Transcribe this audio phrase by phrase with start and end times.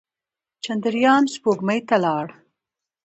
[0.63, 2.27] چندریان سپوږمۍ ته لاړ.